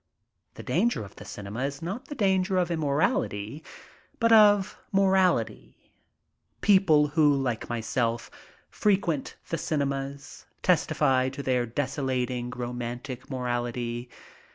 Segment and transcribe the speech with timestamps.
[0.55, 3.63] The danger of the cinema is not the danger of immorality,
[4.19, 5.91] but of morality...
[6.61, 8.31] people who, like myself,
[8.71, 14.07] frequent the cinemas, testify to their desolating romantic mor ality